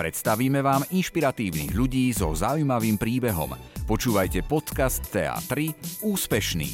[0.00, 3.52] Predstavíme vám inšpiratívnych ľudí so zaujímavým príbehom.
[3.84, 6.72] Počúvajte podcast TA3 Úspešný.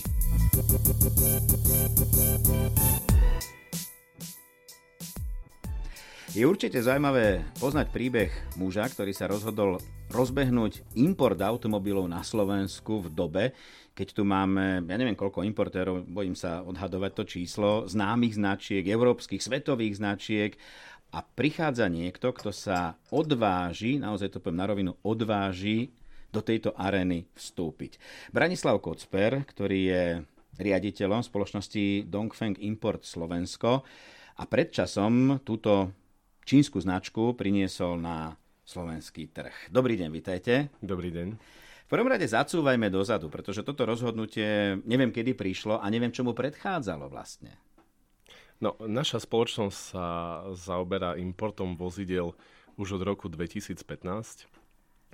[6.39, 8.31] Je určite zaujímavé poznať príbeh
[8.62, 9.82] muža, ktorý sa rozhodol
[10.14, 13.45] rozbehnúť import automobilov na Slovensku v dobe,
[13.96, 19.40] keď tu máme, ja neviem koľko importérov, bojím sa odhadovať to číslo, známych značiek, európskych,
[19.40, 20.53] svetových značiek
[21.13, 25.95] a prichádza niekto, kto sa odváži, naozaj to poviem na rovinu, odváži
[26.35, 27.96] do tejto arény vstúpiť.
[28.35, 30.05] Branislav Kocper, ktorý je
[30.57, 33.84] riaditeľom spoločnosti Dongfeng Import Slovensko
[34.37, 35.92] a predčasom túto
[36.45, 39.70] čínsku značku priniesol na slovenský trh.
[39.70, 40.69] Dobrý deň, vitajte.
[40.83, 41.29] Dobrý deň.
[41.87, 47.07] V prvom rade zacúvajme dozadu, pretože toto rozhodnutie neviem, kedy prišlo a neviem, čomu predchádzalo
[47.07, 47.55] vlastne.
[48.57, 50.07] No, naša spoločnosť sa
[50.57, 52.33] zaoberá importom vozidel
[52.81, 53.85] už od roku 2015,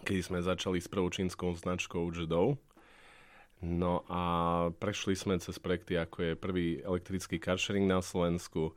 [0.06, 2.54] kedy sme začali s prvou čínskou značkou Jedou.
[3.62, 4.22] No a
[4.78, 8.74] prešli sme cez projekty, ako je prvý elektrický carsharing na Slovensku,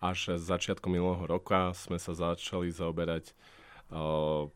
[0.00, 3.32] až začiatkom minulého roka sme sa začali zaoberať
[3.88, 4.48] uh,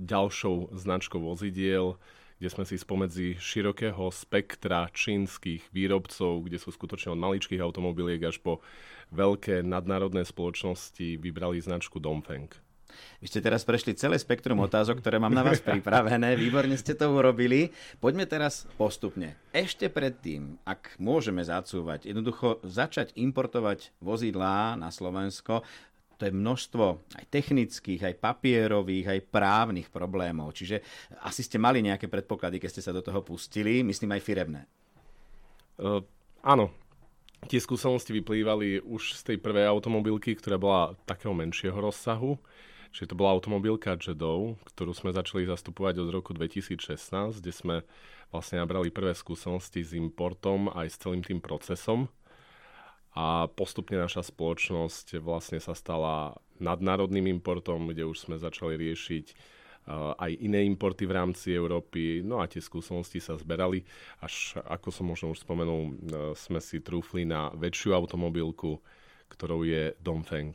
[0.00, 2.00] ďalšou značkou vozidiel,
[2.36, 8.40] kde sme si spomedzi širokého spektra čínskych výrobcov, kde sú skutočne od maličkých automobiliek až
[8.40, 8.60] po
[9.14, 12.52] veľké nadnárodné spoločnosti, vybrali značku Dongfeng.
[13.20, 16.36] Vy ste teraz prešli celé spektrum otázok, ktoré mám na vás pripravené.
[16.38, 17.72] Výborne ste to urobili.
[18.00, 19.36] Poďme teraz postupne.
[19.52, 25.64] Ešte predtým, ak môžeme zacúvať, jednoducho začať importovať vozidlá na Slovensko,
[26.16, 26.84] to je množstvo
[27.20, 30.56] aj technických, aj papierových, aj právnych problémov.
[30.56, 30.80] Čiže
[31.20, 34.62] asi ste mali nejaké predpoklady, keď ste sa do toho pustili, myslím aj firemné.
[35.76, 36.00] Uh,
[36.40, 36.72] áno,
[37.44, 42.40] tie skúsenosti vyplývali už z tej prvej automobilky, ktorá bola takého menšieho rozsahu.
[42.96, 47.76] Čiže to bola automobilka Jedou, ktorú sme začali zastupovať od roku 2016, kde sme
[48.32, 52.08] vlastne nabrali prvé skúsenosti s importom aj s celým tým procesom.
[53.16, 60.12] A postupne naša spoločnosť vlastne sa stala nadnárodným importom, kde už sme začali riešiť uh,
[60.20, 62.20] aj iné importy v rámci Európy.
[62.20, 63.80] No a tie skúsenosti sa zberali,
[64.20, 65.92] až ako som možno už spomenul, uh,
[66.36, 68.84] sme si trúfli na väčšiu automobilku,
[69.32, 70.52] ktorou je Dongfeng.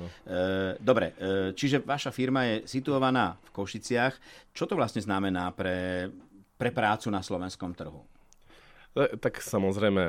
[0.00, 0.06] No.
[0.24, 1.12] E, dobre,
[1.52, 4.14] čiže vaša firma je situovaná v Košiciach.
[4.48, 6.08] Čo to vlastne znamená pre,
[6.56, 8.00] pre prácu na slovenskom trhu?
[8.96, 10.02] E, tak samozrejme,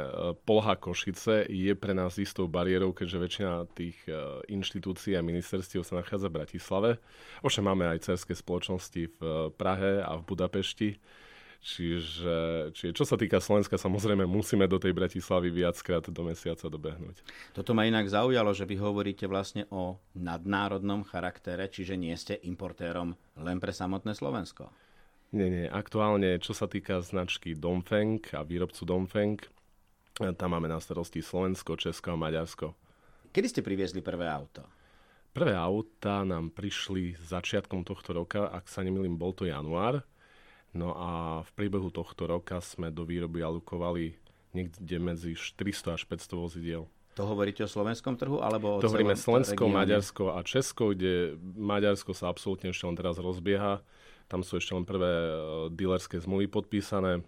[0.46, 3.97] Polha Košice je pre nás istou bariérou, keďže väčšina tých
[4.50, 6.90] inštitúcií a ministerstiev sa nachádza v Bratislave.
[7.46, 9.19] Ovšem máme aj cerské spoločnosti v
[9.53, 10.90] Prahe a v Budapešti
[11.62, 17.22] Čiže, čiže čo sa týka Slovenska, samozrejme musíme do tej Bratislavy viackrát do mesiaca dobehnúť.
[17.53, 23.13] Toto ma inak zaujalo, že vy hovoríte vlastne o nadnárodnom charaktere, čiže nie ste importérom
[23.38, 24.74] len pre samotné Slovensko.
[25.31, 25.66] Nie, nie.
[25.72, 29.40] Aktuálne, čo sa týka značky Domfeng a výrobcu Domfeng,
[30.19, 32.75] tam máme na starosti Slovensko, Česko a Maďarsko.
[33.31, 34.68] Kedy ste priviezli prvé auto?
[35.31, 40.03] Prvé auta nám prišli začiatkom tohto roka, ak sa nemýlim, bol to január.
[40.75, 44.19] No a v priebehu tohto roka sme do výroby alokovali
[44.52, 46.84] niekde medzi 400 až 500 vozidiel.
[47.16, 48.44] To hovoríte o slovenskom trhu?
[48.44, 49.80] Alebo o to hovoríme Slovensko, regióne?
[49.80, 53.80] Maďarsko a Česko, kde Maďarsko sa absolútne ešte len teraz rozbieha.
[54.31, 55.31] Tam sú ešte len prvé e,
[55.75, 57.19] dealerské zmluvy podpísané.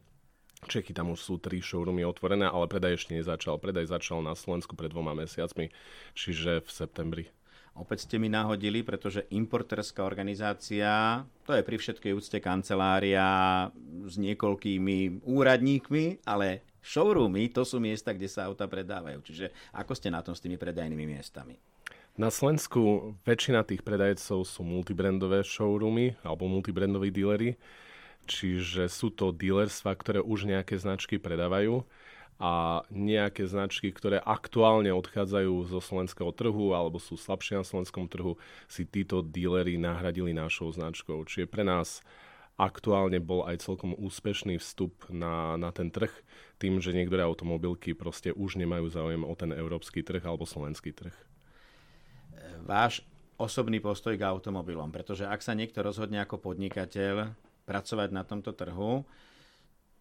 [0.71, 3.59] Čechy tam už sú tri showroomy otvorené, ale predaj ešte nezačal.
[3.59, 5.67] Predaj začal na Slovensku pred dvoma mesiacmi,
[6.15, 7.25] čiže v septembri.
[7.75, 13.67] Opäť ste mi nahodili, pretože importerská organizácia, to je pri všetkej úcte kancelária
[14.07, 19.19] s niekoľkými úradníkmi, ale showroomy to sú miesta, kde sa auta predávajú.
[19.25, 21.57] Čiže ako ste na tom s tými predajnými miestami?
[22.13, 27.57] Na Slovensku väčšina tých predajcov sú multibrandové showroomy alebo multibrandoví dílery,
[28.29, 31.81] čiže sú to dílerstva, ktoré už nejaké značky predávajú
[32.37, 38.37] a nejaké značky, ktoré aktuálne odchádzajú zo slovenského trhu alebo sú slabšie na slovenskom trhu,
[38.69, 41.17] si títo dílery nahradili našou značkou.
[41.25, 42.05] Čiže pre nás
[42.61, 46.13] aktuálne bol aj celkom úspešný vstup na, na ten trh,
[46.61, 51.32] tým, že niektoré automobilky proste už nemajú záujem o ten európsky trh alebo slovenský trh.
[52.63, 53.03] Váš
[53.35, 57.35] osobný postoj k automobilom, pretože ak sa niekto rozhodne ako podnikateľ
[57.67, 59.03] pracovať na tomto trhu,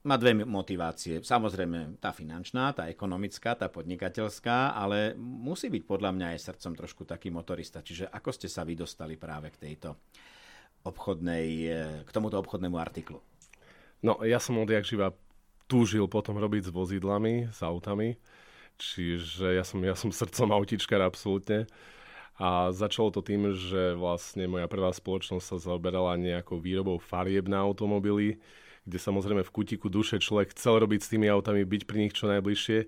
[0.03, 1.23] má dve motivácie.
[1.23, 7.03] Samozrejme tá finančná, tá ekonomická, tá podnikateľská, ale musí byť podľa mňa aj srdcom trošku
[7.07, 7.87] taký motorista.
[7.87, 9.95] Čiže ako ste sa vy dostali práve k tejto
[10.83, 13.23] obchodnej, e, k tomuto obchodnému artiklu?
[14.03, 15.15] No, ja som odjak živa
[15.71, 18.19] túžil potom robiť s vozidlami, s autami.
[18.83, 21.71] Čiže ja som, ja som srdcom autičkar absolútne.
[22.41, 27.61] A začalo to tým, že vlastne moja prvá spoločnosť sa zaoberala nejakou výrobou farieb na
[27.61, 28.41] automobily,
[28.83, 32.27] kde samozrejme v kutiku duše človek chcel robiť s tými autami, byť pri nich čo
[32.27, 32.79] najbližšie.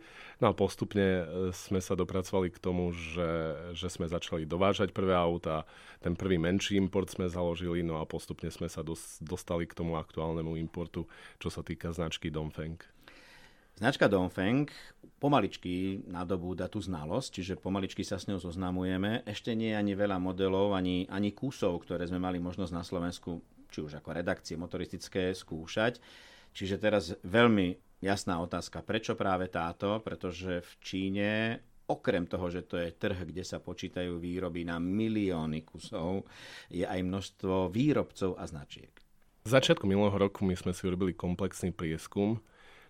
[0.42, 1.24] No a postupne e,
[1.54, 5.62] sme sa dopracovali k tomu, že, že sme začali dovážať prvé auta,
[6.02, 9.94] ten prvý menší import sme založili, no a postupne sme sa dos, dostali k tomu
[9.94, 11.06] aktuálnemu importu,
[11.38, 12.93] čo sa týka značky Dongfeng.
[13.74, 14.70] Značka Dongfeng
[15.18, 19.26] pomaličky nadobúda tú znalosť, čiže pomaličky sa s ňou zoznamujeme.
[19.26, 23.42] Ešte nie je ani veľa modelov, ani, ani kusov, ktoré sme mali možnosť na Slovensku
[23.74, 25.98] či už ako redakcie motoristické skúšať.
[26.54, 29.98] Čiže teraz veľmi jasná otázka, prečo práve táto?
[29.98, 31.30] Pretože v Číne
[31.90, 36.30] okrem toho, že to je trh, kde sa počítajú výroby na milióny kusov,
[36.70, 38.94] je aj množstvo výrobcov a značiek.
[39.44, 42.40] Začiatku minulého roku my sme si urobili komplexný prieskum,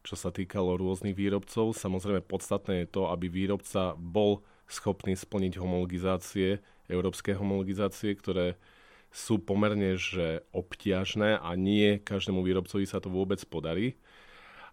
[0.05, 1.73] čo sa týkalo rôznych výrobcov.
[1.73, 6.61] Samozrejme podstatné je to, aby výrobca bol schopný splniť homologizácie,
[6.93, 8.61] európske homologizácie, ktoré
[9.09, 13.97] sú pomerne že obťažné a nie každému výrobcovi sa to vôbec podarí.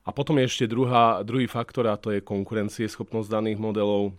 [0.01, 4.17] A potom je ešte druhá, druhý faktor a to je konkurencieschopnosť daných modelov,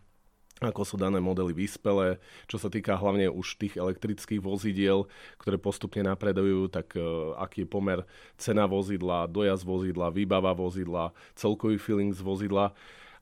[0.69, 5.11] ako sú dané modely vyspelé, čo sa týka hlavne už tých elektrických vozidiel,
[5.43, 7.99] ktoré postupne napredujú, tak uh, aký je pomer
[8.39, 12.71] cena vozidla, dojazd vozidla, výbava vozidla, celkový feeling z vozidla.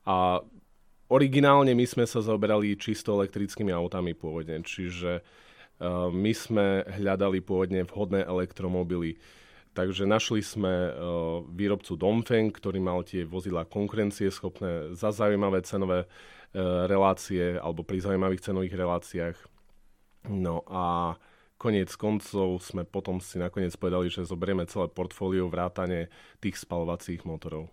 [0.05, 0.41] A
[1.09, 5.25] originálne my sme sa zaoberali čisto elektrickými autami pôvodne, čiže
[5.81, 9.17] Ehm, my sme hľadali pôvodne vhodné elektromobily.
[9.73, 10.93] Takže našli sme ehm,
[11.57, 16.05] výrobcu Dongfeng, ktorý mal tie vozidla konkurencieschopné za zaujímavé cenové
[16.87, 19.37] relácie alebo pri zaujímavých cenových reláciách.
[20.29, 21.15] No a
[21.57, 26.09] koniec koncov sme potom si nakoniec povedali, že zoberieme celé portfólio vrátane
[26.41, 27.69] tých spalovacích motorov.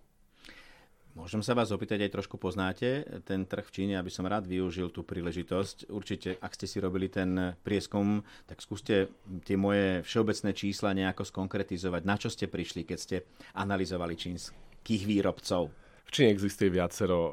[1.17, 4.93] Môžem sa vás opýtať, aj trošku poznáte ten trh v Číne, aby som rád využil
[4.93, 5.89] tú príležitosť.
[5.89, 9.09] Určite, ak ste si robili ten prieskum, tak skúste
[9.43, 12.01] tie moje všeobecné čísla nejako skonkretizovať.
[12.07, 13.17] Na čo ste prišli, keď ste
[13.57, 15.88] analyzovali čínskych výrobcov?
[16.09, 17.31] V Číne existuje viacero e,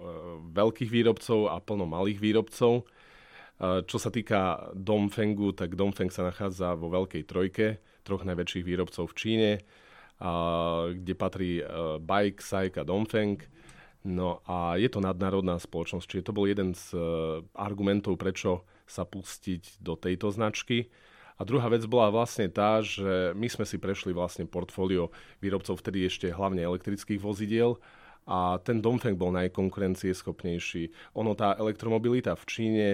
[0.52, 2.84] veľkých výrobcov a plno malých výrobcov.
[2.84, 9.08] E, čo sa týka Dongfengu, tak Dongfeng sa nachádza vo veľkej trojke troch najväčších výrobcov
[9.10, 9.50] v Číne,
[10.92, 11.64] kde patrí e,
[12.04, 13.40] Bike, Saik a Dongfeng.
[14.04, 16.94] No a je to nadnárodná spoločnosť, čiže to bol jeden z
[17.56, 20.92] argumentov, prečo sa pustiť do tejto značky.
[21.40, 26.06] A druhá vec bola vlastne tá, že my sme si prešli vlastne portfólio výrobcov vtedy
[26.06, 27.80] ešte hlavne elektrických vozidiel
[28.26, 31.14] a ten Dongfeng bol najkonkurencieschopnejší.
[31.14, 32.86] Ono, tá elektromobilita v Číne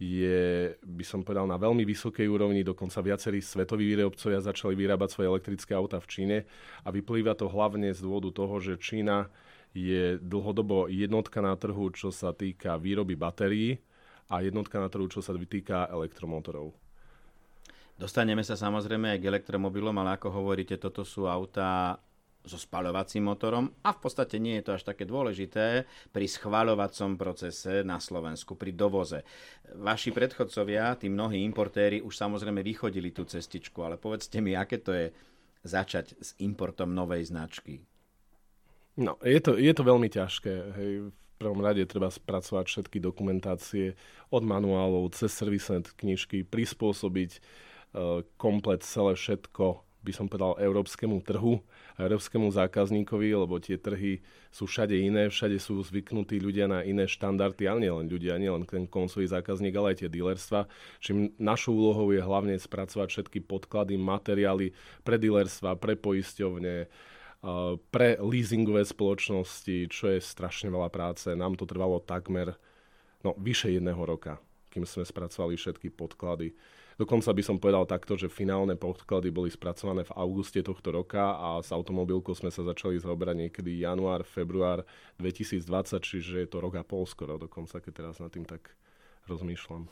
[0.00, 2.64] je, by som povedal, na veľmi vysokej úrovni.
[2.64, 6.36] Dokonca viacerí svetoví výrobcovia začali vyrábať svoje elektrické auta v Číne
[6.80, 9.28] a vyplýva to hlavne z dôvodu toho, že Čína
[9.76, 13.78] je dlhodobo jednotka na trhu, čo sa týka výroby batérií
[14.32, 16.72] a jednotka na trhu, čo sa týka elektromotorov.
[18.00, 22.00] Dostaneme sa samozrejme aj k elektromobilom, ale ako hovoríte, toto sú autá
[22.40, 27.84] so spaľovacím motorom a v podstate nie je to až také dôležité pri schvaľovacom procese
[27.84, 29.20] na Slovensku, pri dovoze.
[29.76, 34.96] Vaši predchodcovia, tí mnohí importéri, už samozrejme vychodili tú cestičku, ale povedzte mi, aké to
[34.96, 35.06] je
[35.64, 37.84] začať s importom novej značky.
[38.96, 40.52] No, je to, je to veľmi ťažké.
[40.80, 40.92] Hej.
[41.12, 43.96] V prvom rade treba spracovať všetky dokumentácie
[44.28, 51.64] od manuálov cez servisné knižky, prispôsobiť uh, komplet celé všetko, by som povedal, európskemu trhu,
[51.96, 57.64] európskemu zákazníkovi, lebo tie trhy sú všade iné, všade sú zvyknutí ľudia na iné štandardy,
[57.66, 60.70] ale nielen ľudia, nielen ten koncový zákazník, ale aj tie dealerstva.
[61.02, 66.90] Čiže našou úlohou je hlavne spracovať všetky podklady, materiály pre dealerstva, pre poisťovne,
[67.88, 71.32] pre leasingové spoločnosti, čo je strašne veľa práce.
[71.32, 72.52] Nám to trvalo takmer
[73.24, 74.36] no, vyše jedného roka,
[74.68, 76.52] kým sme spracovali všetky podklady.
[77.00, 81.64] Dokonca by som povedal takto, že finálne podklady boli spracované v auguste tohto roka a
[81.64, 84.84] s automobilkou sme sa začali zaoberať niekedy január, február
[85.16, 85.64] 2020,
[85.96, 88.76] čiže je to rok a pol skoro dokonca, keď teraz nad tým tak
[89.32, 89.88] rozmýšľam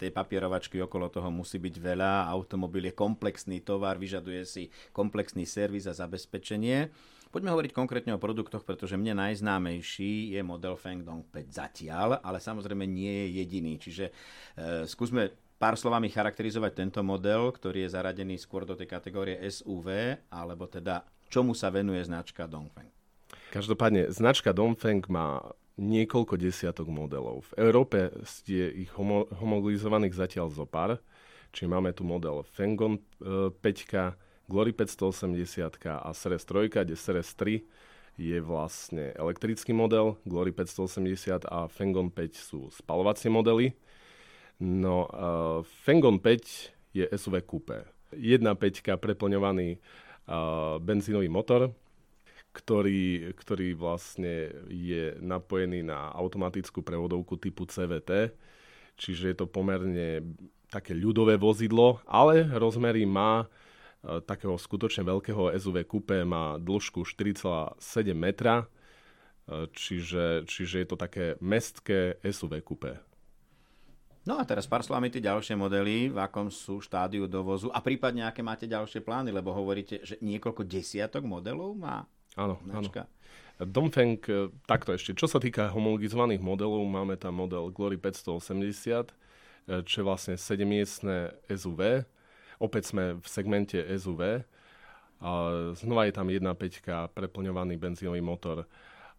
[0.00, 2.32] tej papierovačky okolo toho musí byť veľa.
[2.32, 6.88] Automobil je komplexný tovar, vyžaduje si komplexný servis a zabezpečenie.
[7.28, 12.88] Poďme hovoriť konkrétne o produktoch, pretože mne najznámejší je model Fengdong 5 zatiaľ, ale samozrejme
[12.88, 13.72] nie je jediný.
[13.76, 14.12] Čiže e,
[14.88, 20.68] skúsme pár slovami charakterizovať tento model, ktorý je zaradený skôr do tej kategórie SUV, alebo
[20.68, 22.92] teda čomu sa venuje značka Dongfeng.
[23.50, 25.40] Každopádne, značka Dongfeng má
[25.76, 27.44] niekoľko desiatok modelov.
[27.52, 28.12] V Európe
[28.48, 31.00] je ich homo- homologizovaných zatiaľ zo pár,
[31.52, 37.66] čiže máme tu model Fengon 5, e, Glory 580 a Seres 3, kde Seres 3
[38.16, 43.76] je vlastne elektrický model, Glory 580 a Fengon 5 sú spalovacie modely.
[44.60, 45.10] No,
[45.84, 47.84] Fengon 5 je SUV coupé.
[48.16, 49.76] 1.5 preplňovaný
[50.80, 51.74] benzínový motor,
[52.56, 58.32] ktorý, ktorý vlastne je napojený na automatickú prevodovku typu CVT,
[58.96, 60.24] čiže je to pomerne
[60.72, 63.44] také ľudové vozidlo, ale rozmery má
[64.24, 68.64] takého skutočne veľkého SUV coupé, má dĺžku 4,7 metra,
[69.76, 72.96] čiže, čiže je to také mestské SUV coupé.
[74.26, 78.26] No a teraz pár slovami tie ďalšie modely, v akom sú štádiu dovozu a prípadne
[78.26, 82.02] aké máte ďalšie plány, lebo hovoríte, že niekoľko desiatok modelov má
[82.34, 83.06] Áno, značka.
[83.06, 83.70] áno.
[83.70, 89.14] Dongfeng, e, takto ešte, čo sa týka homologizovaných modelov, máme tam model Glory 580,
[89.70, 92.04] e, čo je vlastne 7-miestne SUV.
[92.58, 94.44] Opäť sme v segmente SUV.
[95.16, 95.30] A
[95.72, 98.68] znova je tam 1.5 preplňovaný benzínový motor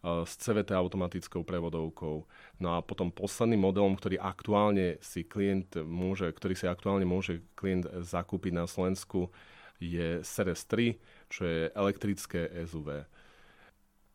[0.04, 2.24] s CVT automatickou prevodovkou.
[2.62, 7.90] No a potom posledným modelom, ktorý aktuálne si klient môže, ktorý si aktuálne môže klient
[8.06, 9.34] zakúpiť na Slovensku,
[9.78, 10.98] je Series 3,
[11.30, 13.06] čo je elektrické SUV.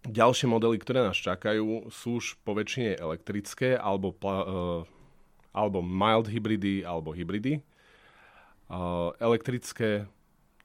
[0.03, 4.83] Ďalšie modely, ktoré nás čakajú, sú už po elektrické alebo, uh,
[5.55, 7.63] alebo mild hybridy alebo hybridy.
[8.67, 10.11] Uh, elektrické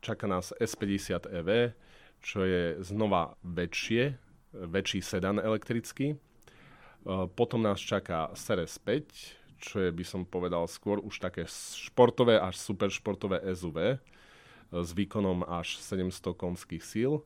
[0.01, 1.77] čaká nás S50 EV,
[2.25, 4.17] čo je znova väčšie
[4.65, 6.13] väčší sedan elektrický.
[6.13, 6.17] E,
[7.37, 12.57] potom nás čaká Seres 5, čo je, by som povedal, skôr už také športové až
[12.57, 13.97] superšportové SUV e,
[14.73, 17.21] s výkonom až 700 konských síl.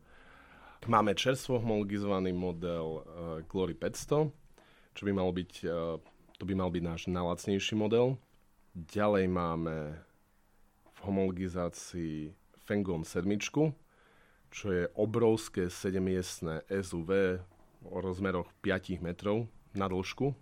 [0.89, 3.01] Máme čerstvo homologizovaný model e,
[3.47, 4.33] Glory 500,
[4.91, 5.51] čo by mal byť,
[6.35, 8.19] to by mal byť náš najlacnejší model.
[8.75, 9.95] Ďalej máme
[10.83, 12.35] v homologizácii
[12.67, 13.39] Fengon 7,
[14.51, 17.39] čo je obrovské 7-miestne SUV
[17.87, 20.35] o rozmeroch 5 metrov na dĺžku.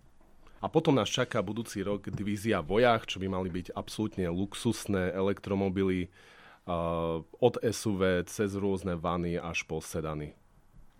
[0.60, 6.12] A potom nás čaká budúci rok divízia Vojach, čo by mali byť absolútne luxusné elektromobily
[6.68, 10.36] uh, od SUV cez rôzne vany až po sedany.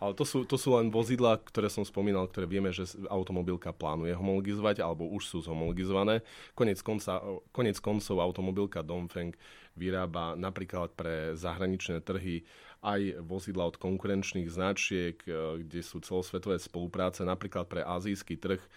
[0.01, 4.17] Ale to sú, to sú len vozidla, ktoré som spomínal, ktoré vieme, že automobilka plánuje
[4.17, 6.25] homologizovať alebo už sú zhomologizované.
[6.57, 7.21] Konec, konca,
[7.53, 9.37] konec koncov automobilka Dongfeng
[9.77, 12.49] vyrába napríklad pre zahraničné trhy
[12.81, 17.25] aj vozidla od konkurenčných značiek, e, kde sú celosvetové spolupráce.
[17.25, 18.69] Napríklad pre azijský trh e,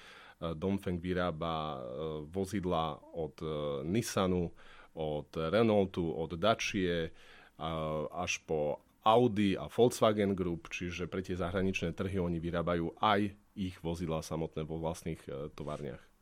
[0.53, 1.77] Dongfeng vyrába e,
[2.27, 3.35] vozidla od
[3.87, 4.51] Nissanu,
[4.93, 7.09] od Renaultu, od Dacia
[8.13, 13.77] až po Audi a Volkswagen Group, čiže pre tie zahraničné trhy oni vyrábajú aj ich
[13.81, 15.21] vozidla samotné vo vlastných
[15.57, 16.12] továrniach.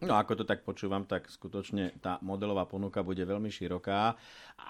[0.00, 4.16] No ako to tak počúvam, tak skutočne tá modelová ponuka bude veľmi široká.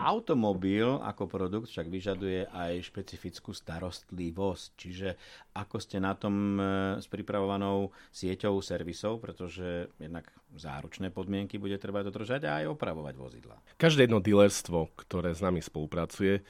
[0.02, 4.68] Automobil ako produkt však vyžaduje aj špecifickú starostlivosť.
[4.74, 5.08] Čiže
[5.54, 6.62] ako ste na tom e,
[6.98, 10.26] s pripravovanou sieťou servisov, pretože jednak
[10.58, 13.56] záručné podmienky bude treba dodržať a aj opravovať vozidla.
[13.78, 16.42] Každé jedno dealerstvo, ktoré s nami spolupracuje,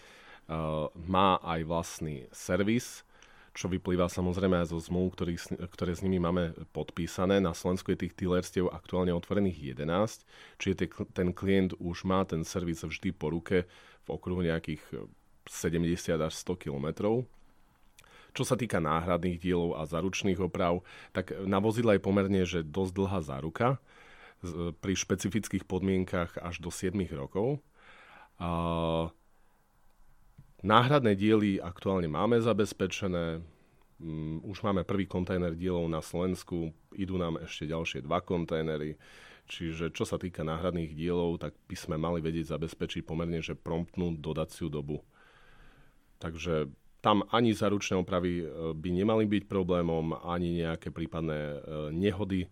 [1.07, 3.07] má aj vlastný servis,
[3.51, 5.19] čo vyplýva samozrejme aj zo zmluv,
[5.67, 7.43] ktoré s nimi máme podpísané.
[7.43, 10.23] Na Slovensku je tých dealerstiev aktuálne otvorených 11,
[10.63, 13.67] čiže ten klient už má ten servis vždy po ruke
[14.07, 14.81] v okruhu nejakých
[15.51, 17.27] 70 až 100 kilometrov.
[18.31, 22.93] Čo sa týka náhradných dielov a zaručných oprav, tak na vozidla je pomerne že dosť
[22.95, 23.83] dlhá záruka
[24.79, 27.59] pri špecifických podmienkach až do 7 rokov.
[28.39, 29.11] A
[30.61, 33.41] Náhradné diely aktuálne máme zabezpečené,
[33.97, 39.01] mm, už máme prvý kontajner dielov na Slovensku, idú nám ešte ďalšie dva kontajnery,
[39.49, 44.21] čiže čo sa týka náhradných dielov, tak by sme mali vedieť zabezpečiť pomerne, že promptnú
[44.21, 45.01] dodaciu dobu.
[46.21, 46.69] Takže
[47.01, 51.59] tam ani zaručné opravy e, by nemali byť problémom, ani nejaké prípadné e,
[51.97, 52.49] nehody e,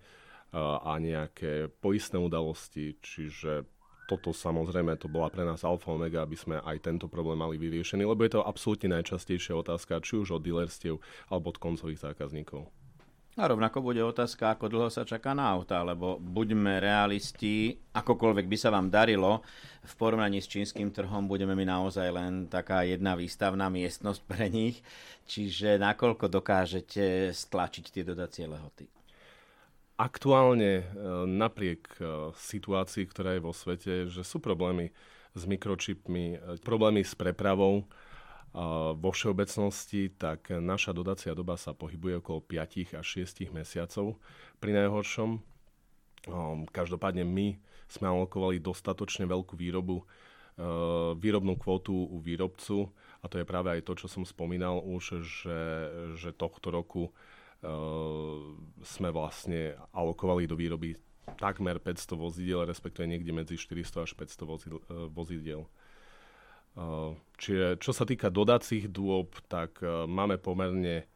[0.57, 3.69] a nejaké poistné udalosti, čiže
[4.09, 8.09] toto samozrejme to bola pre nás alfa omega, aby sme aj tento problém mali vyriešený,
[8.09, 10.97] lebo je to absolútne najčastejšia otázka, či už od dealerstiev
[11.29, 12.65] alebo od koncových zákazníkov.
[13.39, 18.57] A rovnako bude otázka, ako dlho sa čaká na auta, lebo buďme realisti, akokoľvek by
[18.59, 19.47] sa vám darilo,
[19.87, 24.83] v porovnaní s čínskym trhom budeme my naozaj len taká jedna výstavná miestnosť pre nich,
[25.31, 28.98] čiže nakoľko dokážete stlačiť tie dodacie lehoty.
[29.99, 30.85] Aktuálne e,
[31.27, 34.95] napriek e, situácii, ktorá je vo svete, že sú problémy
[35.35, 37.83] s mikročipmi, e, problémy s prepravou
[38.97, 44.17] vo všeobecnosti, tak naša dodacia doba sa pohybuje okolo 5 až 6 mesiacov
[44.57, 45.37] pri najhoršom.
[46.73, 47.61] Každopádne my
[47.93, 50.01] sme alokovali dostatočne veľkú výrobu,
[51.21, 52.89] výrobnú kvotu u výrobcu
[53.21, 55.61] a to je práve aj to, čo som spomínal už, že,
[56.17, 57.13] že tohto roku
[58.83, 60.95] sme vlastne alokovali do výroby
[61.37, 64.81] takmer 500 vozidiel, respektíve niekde medzi 400 až 500 vozidel,
[65.13, 65.63] vozidiel.
[67.37, 71.11] Čiže čo sa týka dodacích dôb, tak máme pomerne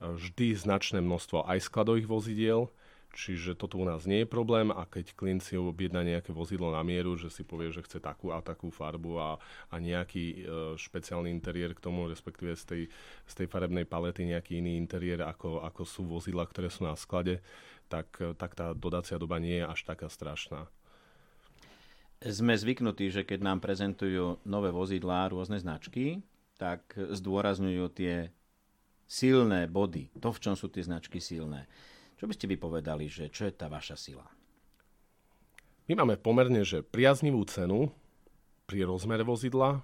[0.00, 2.72] vždy značné množstvo aj skladových vozidiel,
[3.16, 6.84] Čiže toto u nás nie je problém a keď klient si objedná nejaké vozidlo na
[6.84, 9.30] mieru, že si povie, že chce takú a takú farbu a,
[9.72, 10.36] a nejaký e,
[10.76, 12.82] špeciálny interiér k tomu, respektíve z tej,
[13.26, 17.40] z tej farebnej palety nejaký iný interiér, ako, ako sú vozidla, ktoré sú na sklade,
[17.88, 20.68] tak, tak tá dodacia doba nie je až taká strašná.
[22.18, 26.20] Sme zvyknutí, že keď nám prezentujú nové vozidlá rôzne značky,
[26.58, 28.34] tak zdôrazňujú tie
[29.08, 31.64] silné body, to, v čom sú tie značky silné.
[32.18, 34.26] Čo by ste vypovedali, že čo je tá vaša sila?
[35.88, 37.88] My máme pomerne že priaznivú cenu
[38.66, 39.80] pri rozmere vozidla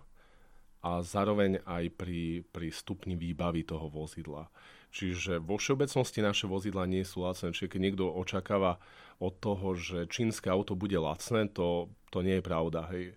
[0.85, 4.53] a zároveň aj pri, pri stupni výbavy toho vozidla.
[4.93, 7.57] Čiže vo všeobecnosti naše vozidla nie sú lacné.
[7.57, 8.77] Čiže keď niekto očakáva
[9.17, 12.85] od toho, že čínske auto bude lacné, to, to nie je pravda.
[12.93, 13.17] Hej.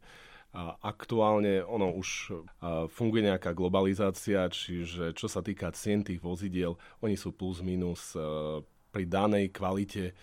[0.56, 2.32] A aktuálne ono už
[2.90, 8.16] funguje nejaká globalizácia, čiže čo sa týka cien tých vozidiel, oni sú plus minus
[8.98, 10.14] pri danej kvalite e,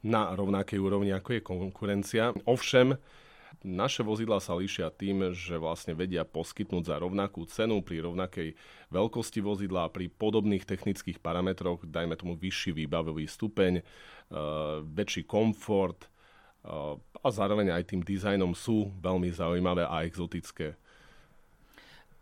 [0.00, 2.32] na rovnakej úrovni, ako je konkurencia.
[2.48, 2.96] Ovšem,
[3.60, 8.56] naše vozidla sa líšia tým, že vlastne vedia poskytnúť za rovnakú cenu pri rovnakej
[8.88, 13.82] veľkosti vozidla pri podobných technických parametroch, dajme tomu vyšší výbavový stupeň, e,
[14.80, 16.08] väčší komfort e,
[16.96, 20.80] a zároveň aj tým dizajnom sú veľmi zaujímavé a exotické.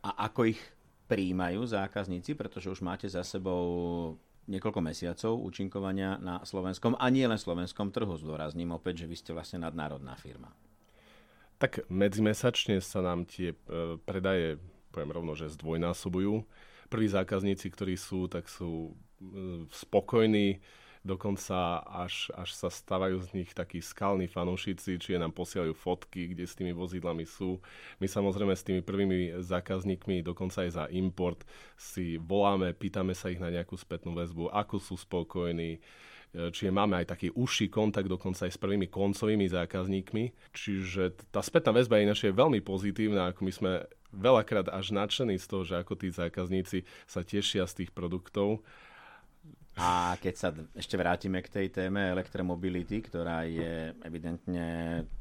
[0.02, 0.58] A ako ich
[1.06, 4.18] príjmajú zákazníci, pretože už máte za sebou
[4.48, 8.16] niekoľko mesiacov účinkovania na slovenskom a nie len slovenskom trhu.
[8.16, 10.50] Zdôrazním opäť, že vy ste vlastne nadnárodná firma.
[11.60, 13.56] Tak medzimesačne sa nám tie e,
[14.02, 14.56] predaje,
[14.94, 16.46] poviem rovno, že zdvojnásobujú.
[16.88, 20.64] Prví zákazníci, ktorí sú, tak sú e, spokojní,
[21.08, 26.44] dokonca až, až sa stávajú z nich takí skalní fanúšici, či nám posielajú fotky, kde
[26.44, 27.56] s tými vozidlami sú.
[27.96, 31.48] My samozrejme s tými prvými zákazníkmi, dokonca aj za import,
[31.80, 35.80] si voláme, pýtame sa ich na nejakú spätnú väzbu, ako sú spokojní,
[36.28, 40.52] čiže máme aj taký užší kontakt dokonca aj s prvými koncovými zákazníkmi.
[40.52, 43.72] Čiže tá spätná väzba je inačie veľmi pozitívna, ako my sme
[44.12, 48.60] veľakrát až nadšení z toho, že ako tí zákazníci sa tešia z tých produktov
[49.78, 54.66] a keď sa ešte vrátime k tej téme elektromobility, ktorá je evidentne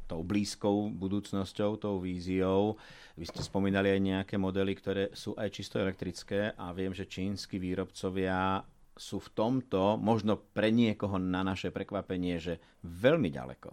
[0.09, 2.73] tou blízkou budúcnosťou, tou víziou,
[3.13, 7.61] vy ste spomínali aj nejaké modely, ktoré sú aj čisto elektrické a viem, že čínsky
[7.61, 8.65] výrobcovia
[8.97, 13.69] sú v tomto, možno pre niekoho na naše prekvapenie, že veľmi ďaleko.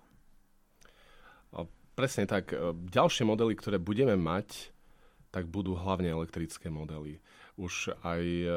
[1.94, 2.50] Presne tak.
[2.90, 4.74] Ďalšie modely, ktoré budeme mať,
[5.30, 7.22] tak budú hlavne elektrické modely
[7.54, 8.48] už aj e,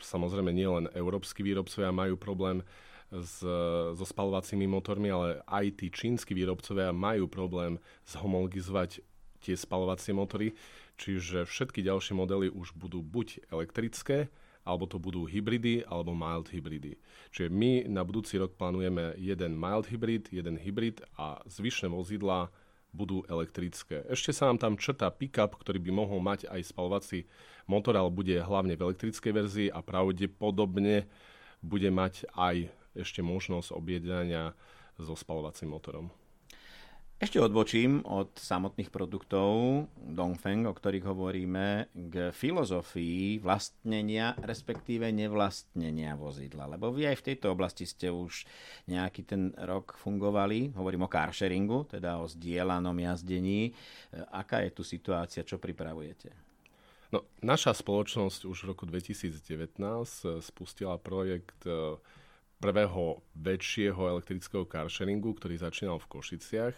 [0.00, 2.60] samozrejme nielen európsky výrobcovia majú problém
[3.12, 3.44] s,
[3.92, 7.76] so spalovacími motormi, ale aj tí čínsky výrobcovia majú problém
[8.08, 9.04] zhomologizovať
[9.44, 10.56] tie spalovacie motory,
[10.96, 16.94] čiže všetky ďalšie modely už budú buď elektrické, alebo to budú hybridy, alebo mild hybridy.
[17.34, 22.54] Čiže my na budúci rok plánujeme jeden mild hybrid, jeden hybrid a zvyšné vozidla
[22.92, 24.04] budú elektrické.
[24.06, 27.24] Ešte sa nám tam črta pick-up, ktorý by mohol mať aj spalovací
[27.64, 31.08] motor, ale bude hlavne v elektrickej verzii a pravdepodobne
[31.64, 34.52] bude mať aj ešte možnosť objednania
[35.00, 36.12] so spalovacím motorom.
[37.22, 46.66] Ešte odbočím od samotných produktov Dongfeng, o ktorých hovoríme, k filozofii vlastnenia, respektíve nevlastnenia vozidla.
[46.66, 48.42] Lebo vy aj v tejto oblasti ste už
[48.90, 53.70] nejaký ten rok fungovali, hovorím o carsharingu, teda o zdieľanom jazdení.
[54.34, 56.34] Aká je tu situácia, čo pripravujete?
[57.14, 59.78] No, naša spoločnosť už v roku 2019
[60.42, 61.94] spustila projekt eh,
[62.58, 66.74] prvého väčšieho elektrického carsharingu, ktorý začínal v Košiciach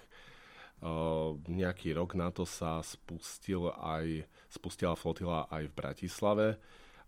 [1.49, 6.47] nejaký rok na to sa spustil aj, spustila flotila aj v Bratislave.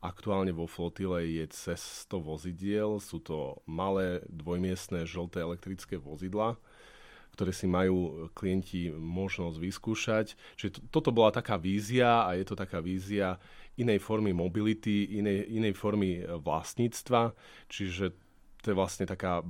[0.01, 6.61] Aktuálne vo flotile je cez 100 vozidiel, sú to malé dvojmiestné žlté elektrické vozidla,
[7.33, 10.27] ktoré si majú klienti možnosť vyskúšať.
[10.57, 13.41] Čiže to, toto bola taká vízia a je to taká vízia
[13.77, 17.37] inej formy mobility, inej, inej formy vlastníctva.
[17.69, 18.13] Čiže
[18.65, 19.45] to je vlastne taká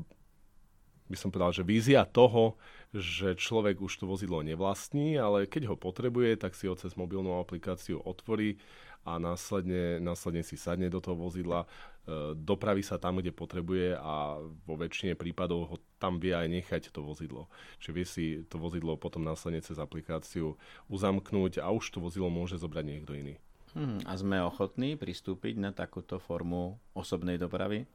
[1.07, 2.59] by som povedal, že vízia toho,
[2.91, 7.39] že človek už to vozidlo nevlastní, ale keď ho potrebuje, tak si ho cez mobilnú
[7.39, 8.59] aplikáciu otvorí
[9.07, 11.67] a následne, následne si sadne do toho vozidla, e,
[12.35, 17.07] dopraví sa tam, kde potrebuje a vo väčšine prípadov ho tam vie aj nechať to
[17.07, 17.47] vozidlo.
[17.79, 20.59] Čiže vie si to vozidlo potom následne cez aplikáciu
[20.91, 23.39] uzamknúť a už to vozidlo môže zobrať niekto iný.
[23.79, 27.87] Hmm, a sme ochotní pristúpiť na takúto formu osobnej dopravy?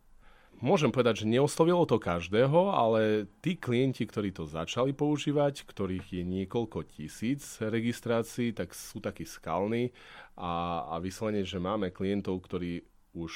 [0.59, 6.23] Môžem povedať, že neoslovilo to každého, ale tí klienti, ktorí to začali používať, ktorých je
[6.27, 9.89] niekoľko tisíc registrácií, tak sú takí skalní
[10.37, 12.85] a, a vyslovene, že máme klientov, ktorí
[13.17, 13.33] už,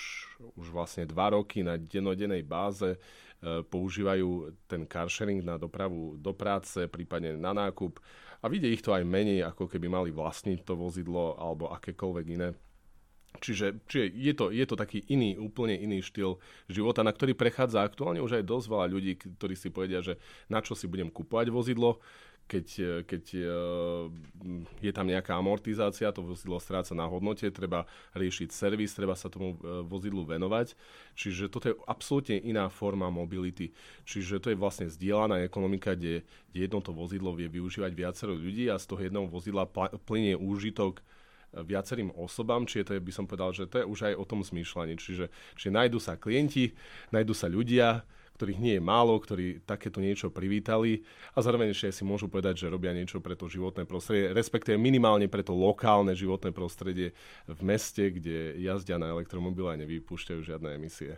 [0.56, 2.98] už vlastne dva roky na denodenej báze e,
[3.66, 8.00] používajú ten car sharing na dopravu do práce, prípadne na nákup.
[8.40, 12.54] A vidie ich to aj menej, ako keby mali vlastniť to vozidlo alebo akékoľvek iné
[13.46, 17.86] Čiže, čiže je, to, je to taký iný, úplne iný štýl života, na ktorý prechádza
[17.86, 20.18] aktuálne už aj dosť veľa ľudí, ktorí si povedia, že
[20.50, 22.02] na čo si budem kupovať vozidlo,
[22.46, 22.68] keď,
[23.10, 23.50] keď eh,
[24.82, 29.58] je tam nejaká amortizácia, to vozidlo stráca na hodnote, treba riešiť servis, treba sa tomu
[29.58, 30.78] eh, vozidlu venovať.
[31.18, 33.74] Čiže toto je absolútne iná forma mobility.
[34.06, 36.22] Čiže to je vlastne zdieľaná ekonomika, kde,
[36.54, 39.66] kde jedno to vozidlo vie využívať viacero ľudí a z toho jedného vozidla
[40.06, 41.02] plynie úžitok
[41.64, 44.44] viacerým osobám, čiže to je, by som povedal, že to je už aj o tom
[44.44, 45.00] zmýšľaní.
[45.00, 46.76] Čiže, čiže nájdu sa klienti,
[47.16, 48.04] nájdu sa ľudia,
[48.36, 52.72] ktorých nie je málo, ktorí takéto niečo privítali a zároveň ešte si môžu povedať, že
[52.72, 57.16] robia niečo pre to životné prostredie, respektíve minimálne pre to lokálne životné prostredie
[57.48, 61.16] v meste, kde jazdia na elektromobile a nevypúšťajú žiadne emisie.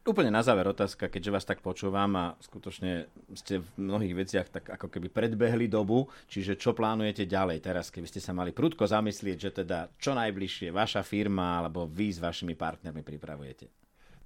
[0.00, 4.64] Úplne na záver otázka, keďže vás tak počúvam a skutočne ste v mnohých veciach tak
[4.72, 9.36] ako keby predbehli dobu, čiže čo plánujete ďalej teraz, keby ste sa mali prudko zamyslieť,
[9.36, 13.68] že teda čo najbližšie vaša firma alebo vy s vašimi partnermi pripravujete?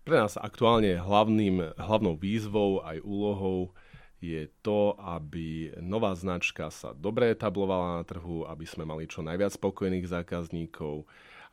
[0.06, 3.74] Pre nás aktuálne hlavným, hlavnou výzvou aj úlohou
[4.22, 9.58] je to, aby nová značka sa dobre etablovala na trhu, aby sme mali čo najviac
[9.58, 11.02] spokojných zákazníkov,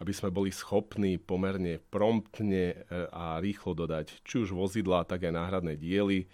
[0.01, 2.75] aby sme boli schopní pomerne promptne e,
[3.13, 6.27] a rýchlo dodať či už vozidla, tak aj náhradné diely e,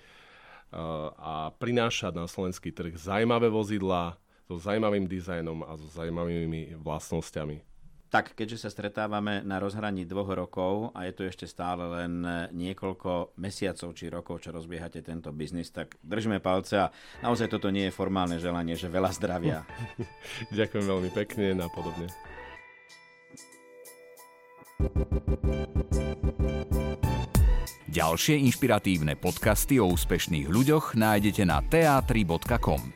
[1.20, 4.16] a prinášať na slovenský trh zaujímavé vozidla
[4.48, 7.68] so zaujímavým dizajnom a so zaujímavými vlastnosťami.
[8.08, 12.24] Tak, keďže sa stretávame na rozhraní dvoch rokov a je to ešte stále len
[12.56, 17.92] niekoľko mesiacov či rokov, čo rozbiehate tento biznis, tak držme palce a naozaj toto nie
[17.92, 19.68] je formálne želanie, že veľa zdravia.
[20.56, 22.08] Ďakujem veľmi pekne a podobne.
[27.98, 32.94] Ďalšie inšpiratívne podcasty o úspešných ľuďoch nájdete na teatri.com.